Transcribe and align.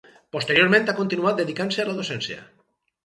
Posteriorment 0.35 0.87
ha 0.87 0.95
continuat 1.01 1.37
dedicant-se 1.43 1.85
a 1.85 1.89
la 1.91 1.95
docència. 2.01 2.41